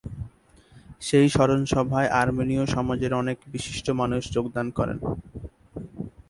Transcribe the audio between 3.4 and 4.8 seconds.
বিশিষ্ট মানুষ যোগদান